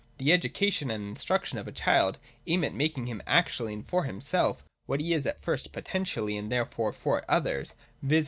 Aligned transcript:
The 0.17 0.33
education 0.33 0.89
and 0.89 1.03
instruction 1.09 1.59
of 1.59 1.67
a 1.67 1.71
child 1.71 2.17
aim 2.47 2.63
at 2.63 2.73
making 2.73 3.05
him 3.05 3.21
actually 3.27 3.73
and 3.75 3.85
for 3.87 4.05
himself 4.05 4.63
what 4.87 4.99
he 4.99 5.13
is 5.13 5.27
at 5.27 5.43
first 5.43 5.71
potentially 5.71 6.35
and 6.37 6.51
therefore 6.51 6.91
for 6.91 7.23
others, 7.29 7.75
viz. 8.01 8.19